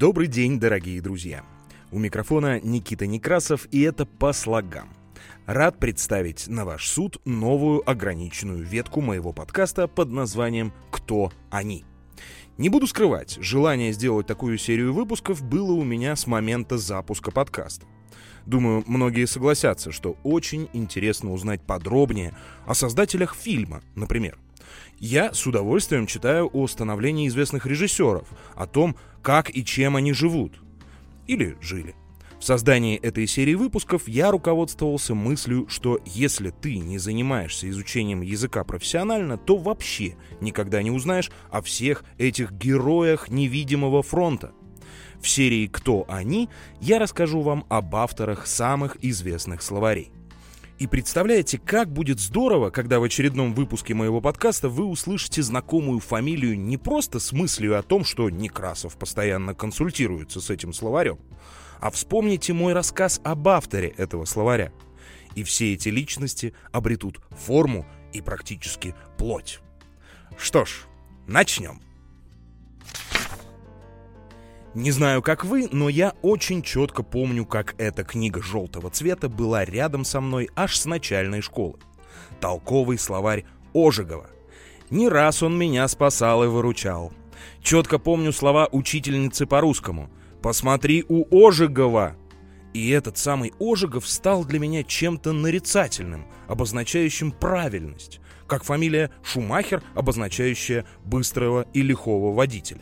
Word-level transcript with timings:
Добрый 0.00 0.28
день, 0.28 0.58
дорогие 0.58 1.02
друзья! 1.02 1.44
У 1.92 1.98
микрофона 1.98 2.58
Никита 2.58 3.06
Некрасов, 3.06 3.68
и 3.70 3.82
это 3.82 4.06
по 4.06 4.32
слогам. 4.32 4.88
Рад 5.44 5.78
представить 5.78 6.48
на 6.48 6.64
ваш 6.64 6.88
суд 6.88 7.20
новую 7.26 7.82
ограниченную 7.86 8.64
ветку 8.64 9.02
моего 9.02 9.34
подкаста 9.34 9.88
под 9.88 10.08
названием 10.08 10.72
«Кто 10.90 11.30
они?». 11.50 11.84
Не 12.56 12.70
буду 12.70 12.86
скрывать, 12.86 13.36
желание 13.42 13.92
сделать 13.92 14.26
такую 14.26 14.56
серию 14.56 14.94
выпусков 14.94 15.42
было 15.42 15.72
у 15.72 15.84
меня 15.84 16.16
с 16.16 16.26
момента 16.26 16.78
запуска 16.78 17.30
подкаста. 17.30 17.84
Думаю, 18.46 18.82
многие 18.86 19.26
согласятся, 19.26 19.92
что 19.92 20.16
очень 20.24 20.70
интересно 20.72 21.30
узнать 21.30 21.60
подробнее 21.60 22.34
о 22.64 22.72
создателях 22.72 23.34
фильма, 23.34 23.82
например. 23.96 24.38
Я 24.98 25.32
с 25.32 25.46
удовольствием 25.46 26.06
читаю 26.06 26.50
о 26.52 26.66
становлении 26.66 27.28
известных 27.28 27.66
режиссеров, 27.66 28.28
о 28.54 28.66
том, 28.66 28.96
как 29.22 29.54
и 29.54 29.64
чем 29.64 29.96
они 29.96 30.12
живут. 30.12 30.60
Или 31.26 31.56
жили. 31.60 31.94
В 32.40 32.44
создании 32.44 32.96
этой 32.96 33.26
серии 33.26 33.54
выпусков 33.54 34.08
я 34.08 34.30
руководствовался 34.30 35.14
мыслью, 35.14 35.66
что 35.68 36.00
если 36.06 36.48
ты 36.48 36.78
не 36.78 36.96
занимаешься 36.96 37.68
изучением 37.68 38.22
языка 38.22 38.64
профессионально, 38.64 39.36
то 39.36 39.58
вообще 39.58 40.16
никогда 40.40 40.82
не 40.82 40.90
узнаешь 40.90 41.30
о 41.50 41.60
всех 41.60 42.02
этих 42.16 42.52
героях 42.52 43.28
невидимого 43.28 44.02
фронта. 44.02 44.52
В 45.20 45.28
серии 45.28 45.66
«Кто 45.66 46.06
они» 46.08 46.48
я 46.80 46.98
расскажу 46.98 47.42
вам 47.42 47.66
об 47.68 47.94
авторах 47.94 48.46
самых 48.46 48.96
известных 49.02 49.60
словарей. 49.60 50.10
И 50.80 50.86
представляете, 50.86 51.58
как 51.58 51.92
будет 51.92 52.20
здорово, 52.20 52.70
когда 52.70 53.00
в 53.00 53.02
очередном 53.02 53.52
выпуске 53.52 53.92
моего 53.92 54.22
подкаста 54.22 54.70
вы 54.70 54.86
услышите 54.86 55.42
знакомую 55.42 56.00
фамилию 56.00 56.58
не 56.58 56.78
просто 56.78 57.20
с 57.20 57.32
мыслью 57.32 57.78
о 57.78 57.82
том, 57.82 58.02
что 58.02 58.30
Некрасов 58.30 58.96
постоянно 58.96 59.54
консультируется 59.54 60.40
с 60.40 60.48
этим 60.48 60.72
словарем, 60.72 61.18
а 61.80 61.90
вспомните 61.90 62.54
мой 62.54 62.72
рассказ 62.72 63.20
об 63.22 63.46
авторе 63.48 63.88
этого 63.88 64.24
словаря. 64.24 64.72
И 65.34 65.42
все 65.42 65.74
эти 65.74 65.90
личности 65.90 66.54
обретут 66.72 67.20
форму 67.28 67.84
и 68.14 68.22
практически 68.22 68.94
плоть. 69.18 69.60
Что 70.38 70.64
ж, 70.64 70.86
начнем. 71.26 71.82
Не 74.74 74.92
знаю, 74.92 75.20
как 75.20 75.44
вы, 75.44 75.68
но 75.72 75.88
я 75.88 76.14
очень 76.22 76.62
четко 76.62 77.02
помню, 77.02 77.44
как 77.44 77.74
эта 77.78 78.04
книга 78.04 78.40
желтого 78.40 78.88
цвета 78.90 79.28
была 79.28 79.64
рядом 79.64 80.04
со 80.04 80.20
мной 80.20 80.48
аж 80.54 80.76
с 80.76 80.86
начальной 80.86 81.40
школы. 81.40 81.78
Толковый 82.40 82.96
словарь 82.96 83.44
Ожегова. 83.74 84.30
Не 84.90 85.08
раз 85.08 85.42
он 85.42 85.58
меня 85.58 85.88
спасал 85.88 86.44
и 86.44 86.46
выручал. 86.46 87.12
Четко 87.62 87.98
помню 87.98 88.32
слова 88.32 88.68
учительницы 88.70 89.44
по 89.44 89.60
русскому. 89.60 90.08
Посмотри 90.40 91.04
у 91.08 91.24
Ожегова!» 91.46 92.16
И 92.72 92.90
этот 92.90 93.18
самый 93.18 93.52
Ожегов 93.58 94.08
стал 94.08 94.44
для 94.44 94.60
меня 94.60 94.84
чем-то 94.84 95.32
нарицательным, 95.32 96.26
обозначающим 96.46 97.32
правильность, 97.32 98.20
как 98.46 98.62
фамилия 98.62 99.10
Шумахер, 99.24 99.82
обозначающая 99.94 100.84
быстрого 101.04 101.66
и 101.72 101.82
лихого 101.82 102.32
водителя. 102.32 102.80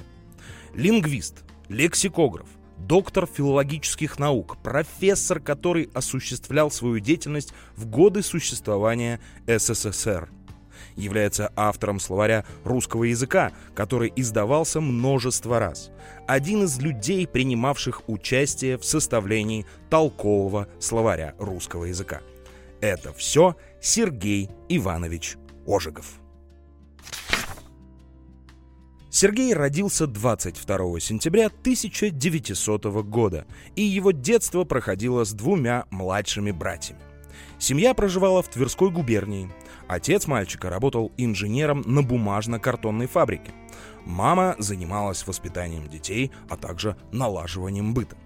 Лингвист, 0.75 1.45
лексикограф, 1.69 2.49
доктор 2.79 3.27
филологических 3.27 4.19
наук, 4.19 4.57
профессор, 4.63 5.41
который 5.41 5.91
осуществлял 5.95 6.71
свою 6.71 7.01
деятельность 7.01 7.53
в 7.77 7.87
годы 7.87 8.23
существования 8.23 9.21
СССР– 9.47 10.31
является 10.99 11.53
автором 11.57 12.01
словаря 12.01 12.45
русского 12.65 13.05
языка, 13.05 13.53
который 13.75 14.13
издавался 14.17 14.81
множество 14.81 15.59
раз. 15.59 15.91
Один 16.27 16.65
из 16.65 16.79
людей, 16.79 17.27
принимавших 17.27 18.09
участие 18.09 18.77
в 18.77 18.85
составлении 18.85 19.67
толкового 19.89 20.69
словаря 20.79 21.35
русского 21.39 21.85
языка. 21.87 22.21
Это 22.81 23.13
все 23.13 23.57
Сергей 23.81 24.51
Иванович 24.69 25.37
Ожегов. 25.67 26.21
Сергей 29.21 29.53
родился 29.53 30.07
22 30.07 31.01
сентября 31.01 31.47
1900 31.47 32.85
года, 33.03 33.47
и 33.75 33.83
его 33.83 34.13
детство 34.13 34.63
проходило 34.63 35.25
с 35.25 35.33
двумя 35.33 35.87
младшими 35.91 36.53
братьями. 36.53 37.01
Семья 37.59 37.95
проживала 37.95 38.45
в 38.45 38.49
Тверской 38.49 38.93
губернии. 38.93 39.51
Отец 39.89 40.29
мальчика 40.29 40.71
работал 40.71 41.11
инженером 41.17 41.83
на 41.85 42.05
бумажно-картонной 42.05 43.09
фабрике. 43.09 43.51
Мама 44.05 44.55
занималась 44.61 45.27
воспитанием 45.27 45.89
детей, 45.89 46.31
а 46.49 46.57
также 46.57 46.97
налаживанием 47.11 47.95
быта. 47.95 48.17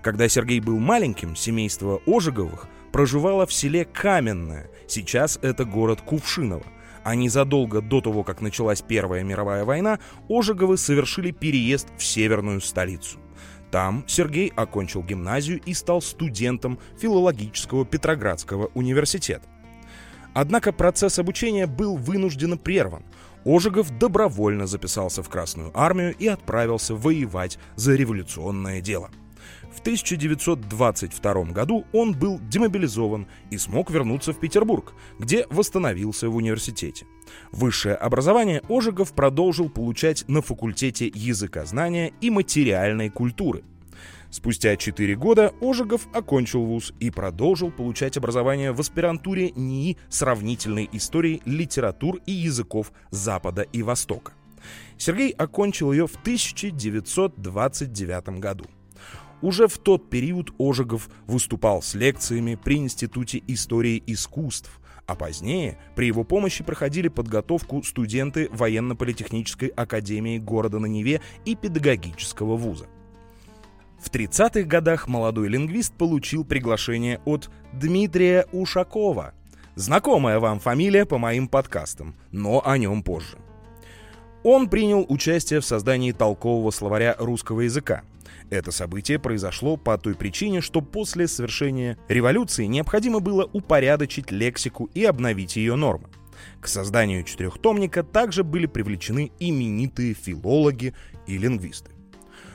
Когда 0.00 0.30
Сергей 0.30 0.60
был 0.60 0.78
маленьким, 0.78 1.36
семейство 1.36 2.00
Ожеговых 2.06 2.68
проживало 2.90 3.44
в 3.44 3.52
селе 3.52 3.84
Каменное, 3.84 4.70
сейчас 4.88 5.38
это 5.42 5.66
город 5.66 6.00
Кувшиново. 6.00 6.64
А 7.04 7.14
незадолго 7.14 7.80
до 7.80 8.00
того, 8.00 8.22
как 8.22 8.40
началась 8.40 8.82
Первая 8.82 9.24
мировая 9.24 9.64
война, 9.64 9.98
Ожеговы 10.28 10.76
совершили 10.76 11.30
переезд 11.30 11.88
в 11.96 12.04
северную 12.04 12.60
столицу. 12.60 13.18
Там 13.70 14.04
Сергей 14.06 14.52
окончил 14.54 15.02
гимназию 15.02 15.60
и 15.64 15.72
стал 15.72 16.02
студентом 16.02 16.78
филологического 17.00 17.86
Петроградского 17.86 18.70
университета. 18.74 19.48
Однако 20.34 20.72
процесс 20.72 21.18
обучения 21.18 21.66
был 21.66 21.96
вынужденно 21.96 22.56
прерван. 22.56 23.02
Ожегов 23.44 23.98
добровольно 23.98 24.66
записался 24.66 25.22
в 25.22 25.28
Красную 25.28 25.72
армию 25.74 26.14
и 26.16 26.28
отправился 26.28 26.94
воевать 26.94 27.58
за 27.76 27.94
революционное 27.94 28.80
дело. 28.80 29.10
В 29.74 29.80
1922 29.80 31.44
году 31.44 31.86
он 31.92 32.12
был 32.12 32.38
демобилизован 32.38 33.26
и 33.50 33.58
смог 33.58 33.90
вернуться 33.90 34.32
в 34.32 34.38
Петербург, 34.38 34.92
где 35.18 35.46
восстановился 35.50 36.28
в 36.28 36.36
университете. 36.36 37.06
Высшее 37.52 37.94
образование 37.94 38.62
Ожегов 38.68 39.14
продолжил 39.14 39.70
получать 39.70 40.24
на 40.28 40.42
факультете 40.42 41.10
языкознания 41.14 42.12
и 42.20 42.28
материальной 42.30 43.08
культуры. 43.08 43.64
Спустя 44.30 44.76
4 44.76 45.16
года 45.16 45.52
Ожегов 45.60 46.08
окончил 46.14 46.64
вуз 46.64 46.92
и 47.00 47.10
продолжил 47.10 47.70
получать 47.70 48.16
образование 48.16 48.72
в 48.72 48.80
аспирантуре 48.80 49.50
НИИ 49.50 49.98
сравнительной 50.08 50.88
истории 50.92 51.42
литератур 51.44 52.20
и 52.26 52.32
языков 52.32 52.92
Запада 53.10 53.60
и 53.62 53.82
Востока. 53.82 54.32
Сергей 54.96 55.32
окончил 55.32 55.92
ее 55.92 56.06
в 56.06 56.16
1929 56.16 58.38
году. 58.38 58.64
Уже 59.42 59.66
в 59.66 59.76
тот 59.78 60.08
период 60.08 60.54
Ожегов 60.58 61.10
выступал 61.26 61.82
с 61.82 61.94
лекциями 61.94 62.54
при 62.54 62.76
Институте 62.76 63.42
истории 63.48 64.02
искусств, 64.06 64.80
а 65.06 65.16
позднее 65.16 65.78
при 65.96 66.06
его 66.06 66.22
помощи 66.22 66.62
проходили 66.62 67.08
подготовку 67.08 67.82
студенты 67.82 68.48
военно-политехнической 68.52 69.68
академии 69.68 70.38
города 70.38 70.78
на 70.78 70.86
Неве 70.86 71.20
и 71.44 71.56
педагогического 71.56 72.56
вуза. 72.56 72.86
В 74.00 74.10
30-х 74.10 74.62
годах 74.62 75.08
молодой 75.08 75.48
лингвист 75.48 75.92
получил 75.94 76.44
приглашение 76.44 77.20
от 77.24 77.50
Дмитрия 77.72 78.46
Ушакова. 78.52 79.34
Знакомая 79.74 80.38
вам 80.38 80.60
фамилия 80.60 81.04
по 81.04 81.18
моим 81.18 81.48
подкастам, 81.48 82.14
но 82.30 82.62
о 82.64 82.78
нем 82.78 83.02
позже. 83.02 83.38
Он 84.44 84.68
принял 84.68 85.06
участие 85.08 85.60
в 85.60 85.64
создании 85.64 86.12
толкового 86.12 86.70
словаря 86.70 87.14
русского 87.18 87.60
языка. 87.60 88.02
Это 88.50 88.72
событие 88.72 89.18
произошло 89.18 89.76
по 89.76 89.96
той 89.96 90.14
причине, 90.14 90.60
что 90.60 90.80
после 90.80 91.28
совершения 91.28 91.96
революции 92.08 92.64
необходимо 92.66 93.20
было 93.20 93.48
упорядочить 93.52 94.30
лексику 94.30 94.90
и 94.94 95.04
обновить 95.04 95.56
ее 95.56 95.76
нормы. 95.76 96.08
К 96.60 96.66
созданию 96.66 97.22
четырехтомника 97.22 98.02
также 98.02 98.42
были 98.42 98.66
привлечены 98.66 99.30
именитые 99.38 100.14
филологи 100.14 100.92
и 101.26 101.38
лингвисты. 101.38 101.92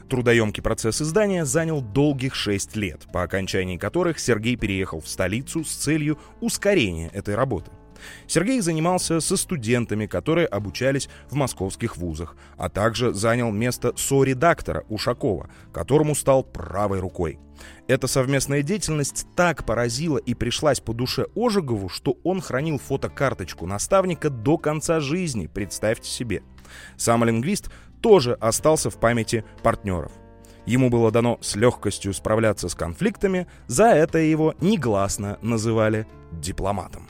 Трудоемкий 0.10 0.64
процесс 0.64 1.02
издания 1.02 1.46
занял 1.46 1.82
долгих 1.82 2.36
шесть 2.36 2.76
лет, 2.76 3.08
по 3.12 3.24
окончании 3.24 3.78
которых 3.78 4.20
Сергей 4.20 4.56
переехал 4.56 5.02
в 5.02 5.08
столицу 5.08 5.64
с 5.64 5.72
целью 5.72 6.18
ускорения 6.42 7.10
этой 7.14 7.36
работы. 7.36 7.72
Сергей 8.28 8.62
занимался 8.62 9.20
со 9.20 9.38
студентами, 9.38 10.06
которые 10.06 10.48
обучались 10.48 11.10
в 11.30 11.36
московских 11.36 11.98
вузах, 11.98 12.36
а 12.58 12.70
также 12.70 13.14
занял 13.14 13.52
место 13.52 13.94
со-редактора 13.96 14.84
Ушакова, 14.90 15.50
которому 15.74 16.16
стал 16.16 16.44
правой 16.44 17.00
рукой. 17.00 17.40
Эта 17.88 18.08
совместная 18.08 18.62
деятельность 18.62 19.26
так 19.36 19.66
поразила 19.66 20.18
и 20.18 20.34
пришлась 20.34 20.80
по 20.80 20.94
душе 20.94 21.28
Ожегову, 21.36 21.90
что 21.90 22.18
он 22.24 22.42
хранил 22.42 22.80
фотокарточку 22.80 23.66
наставника 23.66 24.30
до 24.30 24.58
конца 24.58 25.00
жизни, 25.00 25.48
представьте 25.48 26.10
себе. 26.10 26.44
Сам 26.98 27.24
лингвист 27.24 27.70
тоже 28.02 28.34
остался 28.34 28.90
в 28.90 29.00
памяти 29.00 29.44
партнеров. 29.64 30.12
Ему 30.66 30.90
было 30.90 31.12
дано 31.12 31.40
с 31.42 31.56
легкостью 31.56 32.14
справляться 32.14 32.68
с 32.68 32.76
конфликтами, 32.76 33.48
за 33.68 33.86
это 33.86 34.18
его 34.18 34.54
негласно 34.60 35.40
называли 35.42 36.06
дипломатом 36.34 37.08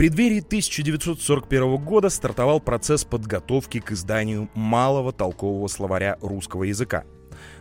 преддверии 0.00 0.38
1941 0.38 1.76
года 1.76 2.08
стартовал 2.08 2.58
процесс 2.58 3.04
подготовки 3.04 3.80
к 3.80 3.92
изданию 3.92 4.48
малого 4.54 5.12
толкового 5.12 5.68
словаря 5.68 6.16
русского 6.22 6.64
языка. 6.64 7.04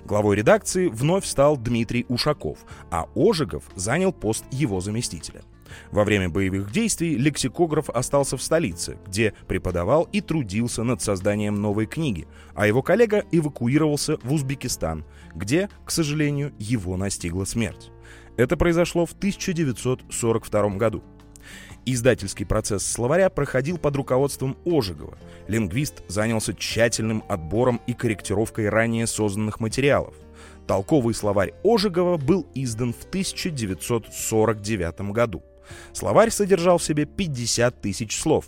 Главой 0.06 0.38
редакции 0.38 0.88
вновь 0.88 1.26
стал 1.26 1.58
Дмитрий 1.58 2.06
Ушаков, 2.08 2.60
а 2.92 3.08
Ожегов 3.14 3.66
занял 3.76 4.14
пост 4.14 4.46
его 4.52 4.80
заместителя. 4.80 5.42
Во 5.92 6.06
время 6.06 6.30
боевых 6.30 6.72
действий 6.72 7.18
лексикограф 7.18 7.90
остался 7.90 8.38
в 8.38 8.42
столице, 8.42 9.00
где 9.06 9.34
преподавал 9.50 10.08
и 10.14 10.22
трудился 10.22 10.84
над 10.84 11.02
созданием 11.02 11.56
новой 11.56 11.88
книги, 11.88 12.26
а 12.56 12.68
его 12.68 12.82
коллега 12.82 13.26
эвакуировался 13.34 14.16
в 14.24 14.32
Узбекистан, 14.32 15.04
где, 15.36 15.68
к 15.84 15.92
сожалению, 15.92 16.54
его 16.58 16.96
настигла 16.96 17.44
смерть. 17.44 17.92
Это 18.40 18.56
произошло 18.56 19.06
в 19.06 19.12
1942 19.12 20.70
году. 20.78 21.04
Издательский 21.86 22.46
процесс 22.46 22.86
словаря 22.86 23.30
проходил 23.30 23.78
под 23.78 23.98
руководством 23.98 24.56
Ожегова. 24.66 25.18
Лингвист 25.50 26.04
занялся 26.08 26.54
тщательным 26.54 27.22
отбором 27.28 27.82
и 27.86 27.94
корректировкой 27.94 28.70
ранее 28.70 29.08
созданных 29.08 29.60
материалов. 29.60 30.16
Толковый 30.68 31.14
словарь 31.16 31.54
Ожегова 31.66 32.16
был 32.16 32.48
издан 32.56 32.94
в 32.94 33.04
1949 33.04 35.02
году. 35.12 35.44
Словарь 35.92 36.30
содержал 36.30 36.78
в 36.78 36.84
себе 36.84 37.04
50 37.04 37.82
тысяч 37.82 38.18
слов. 38.18 38.46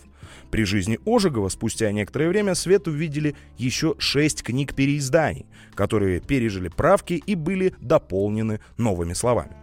При 0.51 0.63
жизни 0.63 0.99
Ожегова 1.05 1.49
спустя 1.49 1.91
некоторое 1.91 2.29
время 2.29 2.55
свет 2.55 2.87
увидели 2.87 3.35
еще 3.57 3.95
шесть 3.97 4.41
книг 4.41 4.73
переизданий, 4.73 5.47
которые 5.75 6.21
пережили 6.21 6.69
правки 6.69 7.21
и 7.25 7.35
были 7.35 7.75
дополнены 7.81 8.61
новыми 8.77 9.11
словами. 9.11 9.60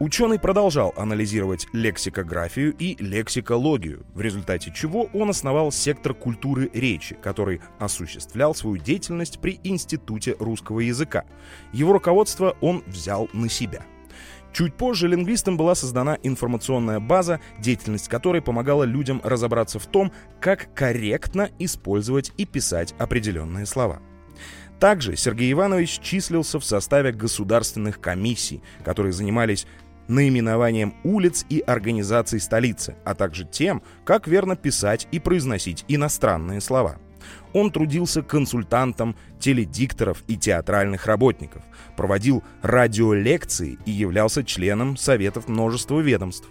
Ученый 0.00 0.38
продолжал 0.38 0.94
анализировать 0.96 1.66
лексикографию 1.72 2.72
и 2.78 2.94
лексикологию, 3.02 4.06
в 4.14 4.20
результате 4.20 4.72
чего 4.72 5.08
он 5.12 5.30
основал 5.30 5.72
сектор 5.72 6.14
культуры 6.14 6.70
речи, 6.72 7.16
который 7.20 7.60
осуществлял 7.80 8.54
свою 8.54 8.76
деятельность 8.76 9.40
при 9.40 9.58
Институте 9.64 10.36
русского 10.38 10.78
языка. 10.78 11.24
Его 11.72 11.92
руководство 11.92 12.56
он 12.60 12.84
взял 12.86 13.28
на 13.32 13.48
себя. 13.48 13.84
Чуть 14.52 14.74
позже 14.74 15.08
лингвистам 15.08 15.56
была 15.56 15.74
создана 15.74 16.16
информационная 16.22 17.00
база, 17.00 17.40
деятельность 17.58 18.08
которой 18.08 18.40
помогала 18.40 18.84
людям 18.84 19.20
разобраться 19.24 19.80
в 19.80 19.86
том, 19.86 20.12
как 20.40 20.72
корректно 20.74 21.50
использовать 21.58 22.32
и 22.36 22.46
писать 22.46 22.94
определенные 22.98 23.66
слова. 23.66 24.00
Также 24.78 25.16
Сергей 25.16 25.50
Иванович 25.50 25.98
числился 25.98 26.60
в 26.60 26.64
составе 26.64 27.10
государственных 27.10 28.00
комиссий, 28.00 28.62
которые 28.84 29.12
занимались 29.12 29.66
наименованием 30.08 30.94
улиц 31.04 31.44
и 31.48 31.60
организаций 31.60 32.40
столицы, 32.40 32.96
а 33.04 33.14
также 33.14 33.44
тем, 33.44 33.82
как 34.04 34.26
верно 34.26 34.56
писать 34.56 35.06
и 35.12 35.18
произносить 35.18 35.84
иностранные 35.88 36.60
слова. 36.60 36.96
Он 37.52 37.70
трудился 37.70 38.22
консультантом 38.22 39.16
теледикторов 39.38 40.22
и 40.26 40.36
театральных 40.36 41.06
работников, 41.06 41.62
проводил 41.96 42.42
радиолекции 42.62 43.78
и 43.84 43.90
являлся 43.90 44.44
членом 44.44 44.96
советов 44.96 45.48
множества 45.48 46.00
ведомств. 46.00 46.48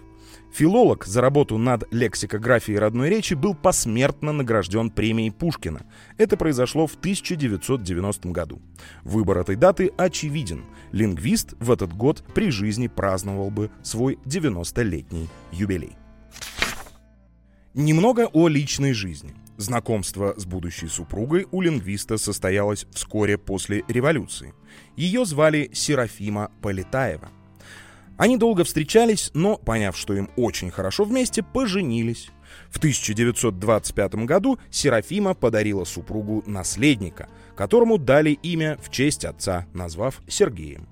Филолог 0.53 1.05
за 1.05 1.21
работу 1.21 1.57
над 1.57 1.91
лексикографией 1.93 2.79
родной 2.79 3.09
речи 3.09 3.33
был 3.33 3.53
посмертно 3.53 4.31
награжден 4.31 4.89
премией 4.89 5.31
Пушкина. 5.31 5.85
Это 6.17 6.37
произошло 6.37 6.87
в 6.87 6.95
1990 6.95 8.29
году. 8.29 8.61
Выбор 9.03 9.39
этой 9.39 9.55
даты 9.55 9.91
очевиден. 9.97 10.65
Лингвист 10.91 11.53
в 11.59 11.71
этот 11.71 11.93
год 11.93 12.23
при 12.33 12.49
жизни 12.49 12.87
праздновал 12.87 13.51
бы 13.51 13.69
свой 13.83 14.17
90-летний 14.25 15.29
юбилей. 15.51 15.95
Немного 17.73 18.27
о 18.33 18.47
личной 18.47 18.93
жизни. 18.93 19.35
Знакомство 19.57 20.33
с 20.37 20.45
будущей 20.45 20.87
супругой 20.87 21.47
у 21.51 21.61
лингвиста 21.61 22.17
состоялось 22.17 22.85
вскоре 22.91 23.37
после 23.37 23.83
революции. 23.87 24.53
Ее 24.95 25.25
звали 25.25 25.69
Серафима 25.73 26.51
Полетаева. 26.61 27.29
Они 28.17 28.35
долго 28.35 28.63
встречались, 28.63 29.29
но, 29.33 29.57
поняв, 29.57 29.95
что 29.95 30.13
им 30.15 30.29
очень 30.35 30.71
хорошо 30.71 31.03
вместе, 31.03 31.43
поженились. 31.43 32.29
В 32.69 32.77
1925 32.77 34.15
году 34.25 34.57
Серафима 34.71 35.35
подарила 35.35 35.83
супругу 35.83 36.43
наследника, 36.47 37.29
которому 37.55 37.97
дали 37.97 38.31
имя 38.31 38.77
в 38.81 38.89
честь 38.89 39.23
отца, 39.23 39.67
назвав 39.73 40.21
Сергеем. 40.27 40.87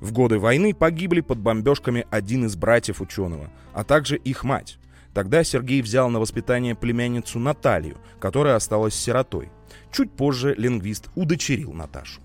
В 0.00 0.12
годы 0.12 0.38
войны 0.38 0.74
погибли 0.74 1.20
под 1.20 1.38
бомбежками 1.38 2.06
один 2.10 2.46
из 2.46 2.56
братьев 2.56 3.00
ученого, 3.00 3.50
а 3.74 3.84
также 3.84 4.16
их 4.16 4.42
мать. 4.42 4.78
Тогда 5.12 5.44
Сергей 5.44 5.82
взял 5.82 6.08
на 6.08 6.20
воспитание 6.20 6.74
племянницу 6.74 7.38
Наталью, 7.38 7.98
которая 8.18 8.56
осталась 8.56 8.94
сиротой. 8.94 9.50
Чуть 9.92 10.10
позже 10.10 10.54
лингвист 10.56 11.10
удочерил 11.14 11.72
Наташу. 11.72 12.20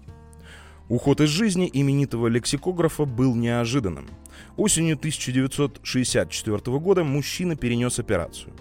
Уход 0.90 1.20
из 1.20 1.30
жизни 1.30 1.70
именитого 1.72 2.28
лексикографа 2.28 3.04
был 3.04 3.36
неожиданным. 3.36 4.08
Осенью 4.58 4.96
1964 4.96 6.80
года 6.80 7.04
мужчина 7.04 7.56
перенес 7.56 8.00
операцию. 8.00 8.54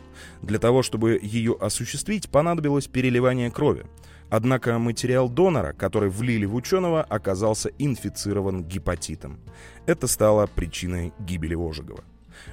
Для 0.43 0.59
того, 0.59 0.83
чтобы 0.83 1.19
ее 1.23 1.57
осуществить, 1.59 2.29
понадобилось 2.29 2.87
переливание 2.87 3.51
крови. 3.51 3.87
Однако 4.29 4.79
материал 4.79 5.31
донора, 5.31 5.73
который 5.73 6.11
влили 6.11 6.45
в 6.45 6.55
ученого, 6.55 7.03
оказался 7.03 7.71
инфицирован 7.79 8.63
гепатитом. 8.65 9.41
Это 9.87 10.07
стало 10.07 10.47
причиной 10.47 11.15
гибели 11.19 11.55
Ожегова. 11.55 12.05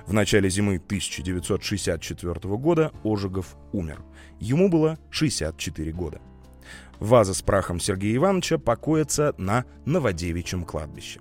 В 0.08 0.14
начале 0.14 0.50
зимы 0.50 0.76
1964 0.78 2.34
года 2.56 2.94
Ожегов 3.04 3.58
умер. 3.74 4.02
Ему 4.40 4.70
было 4.70 4.98
64 5.10 5.92
года. 5.92 6.22
Ваза 7.00 7.34
с 7.34 7.42
прахом 7.42 7.82
Сергея 7.82 8.16
Ивановича 8.16 8.58
покоится 8.58 9.36
на 9.38 9.66
Новодевичьем 9.86 10.64
кладбище. 10.64 11.20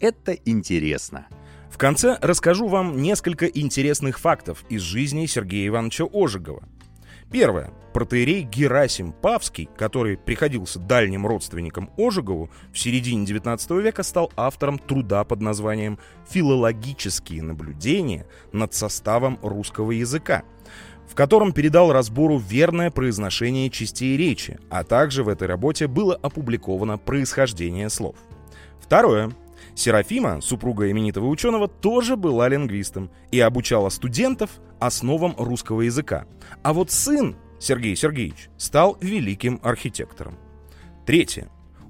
Это 0.00 0.32
интересно. 0.32 1.26
В 1.70 1.76
конце 1.76 2.18
расскажу 2.22 2.68
вам 2.68 3.00
несколько 3.02 3.46
интересных 3.46 4.18
фактов 4.18 4.64
из 4.70 4.80
жизни 4.80 5.26
Сергея 5.26 5.68
Ивановича 5.68 6.06
Ожегова. 6.10 6.64
Первое. 7.30 7.70
Протеерей 7.92 8.42
Герасим 8.42 9.12
Павский, 9.12 9.68
который 9.76 10.16
приходился 10.16 10.78
дальним 10.78 11.26
родственником 11.26 11.90
Ожегову, 11.98 12.50
в 12.72 12.78
середине 12.78 13.24
XIX 13.24 13.82
века 13.82 14.02
стал 14.02 14.32
автором 14.36 14.78
труда 14.78 15.22
под 15.24 15.42
названием 15.42 15.98
«Филологические 16.30 17.42
наблюдения 17.42 18.26
над 18.52 18.72
составом 18.72 19.38
русского 19.42 19.90
языка», 19.90 20.44
в 21.08 21.14
котором 21.14 21.52
передал 21.52 21.92
разбору 21.92 22.38
верное 22.38 22.90
произношение 22.90 23.68
частей 23.70 24.16
речи, 24.16 24.58
а 24.70 24.82
также 24.82 25.22
в 25.22 25.28
этой 25.28 25.46
работе 25.46 25.88
было 25.88 26.14
опубликовано 26.14 26.96
происхождение 26.96 27.90
слов. 27.90 28.16
Второе. 28.80 29.30
Серафима, 29.80 30.42
супруга 30.42 30.90
именитого 30.90 31.26
ученого, 31.26 31.66
тоже 31.66 32.16
была 32.16 32.48
лингвистом 32.48 33.10
и 33.30 33.40
обучала 33.40 33.88
студентов 33.88 34.50
основам 34.78 35.34
русского 35.38 35.80
языка. 35.80 36.26
А 36.62 36.74
вот 36.74 36.90
сын, 36.90 37.34
Сергей 37.58 37.96
Сергеевич, 37.96 38.50
стал 38.58 38.98
великим 39.00 39.58
архитектором. 39.62 40.36
Третье. 41.06 41.48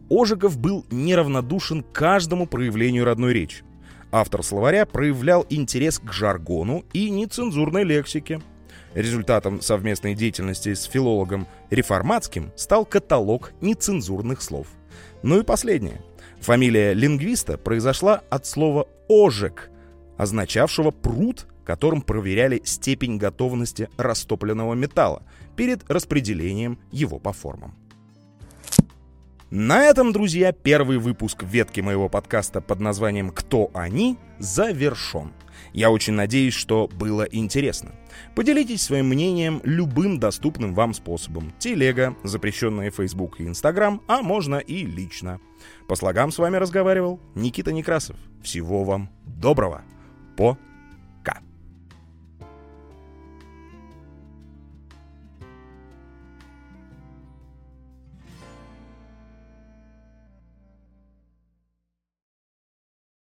Ожегов 0.08 0.56
был 0.56 0.86
неравнодушен 0.90 1.82
каждому 1.82 2.46
проявлению 2.46 3.04
родной 3.04 3.32
речи. 3.32 3.64
Автор 4.12 4.44
словаря 4.44 4.86
проявлял 4.86 5.44
интерес 5.50 5.98
к 5.98 6.12
жаргону 6.12 6.84
и 6.92 7.10
нецензурной 7.10 7.82
лексике– 7.82 8.40
Результатом 8.94 9.60
совместной 9.60 10.14
деятельности 10.14 10.74
с 10.74 10.84
филологом 10.84 11.46
Реформатским 11.70 12.50
стал 12.56 12.84
каталог 12.84 13.52
нецензурных 13.60 14.42
слов. 14.42 14.66
Ну 15.22 15.40
и 15.40 15.44
последнее. 15.44 16.00
Фамилия 16.40 16.94
лингвиста 16.94 17.58
произошла 17.58 18.22
от 18.30 18.46
слова 18.46 18.88
«ожек», 19.08 19.70
означавшего 20.16 20.90
пруд, 20.90 21.46
которым 21.64 22.02
проверяли 22.02 22.62
степень 22.64 23.18
готовности 23.18 23.88
растопленного 23.96 24.74
металла 24.74 25.22
перед 25.54 25.88
распределением 25.90 26.78
его 26.90 27.18
по 27.18 27.32
формам. 27.32 27.74
На 29.50 29.84
этом, 29.84 30.12
друзья, 30.12 30.52
первый 30.52 30.98
выпуск 30.98 31.42
ветки 31.42 31.80
моего 31.80 32.08
подкаста 32.08 32.60
под 32.60 32.80
названием 32.80 33.30
«Кто 33.30 33.70
они?» 33.74 34.16
завершен. 34.38 35.32
Я 35.72 35.90
очень 35.90 36.12
надеюсь, 36.14 36.54
что 36.54 36.88
было 36.88 37.24
интересно. 37.24 37.92
Поделитесь 38.34 38.82
своим 38.82 39.08
мнением 39.08 39.60
любым 39.64 40.20
доступным 40.20 40.72
вам 40.72 40.94
способом. 40.94 41.52
Телега, 41.58 42.16
запрещенные 42.22 42.90
Facebook 42.90 43.40
и 43.40 43.44
Instagram, 43.44 44.02
а 44.06 44.22
можно 44.22 44.56
и 44.56 44.86
лично. 44.86 45.40
По 45.88 45.96
слогам 45.96 46.32
с 46.32 46.38
вами 46.38 46.56
разговаривал 46.56 47.20
Никита 47.34 47.72
Некрасов. 47.72 48.16
Всего 48.42 48.84
вам 48.84 49.10
доброго. 49.24 49.82
По 50.36 50.56